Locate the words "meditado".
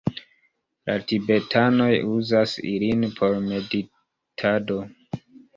3.53-4.81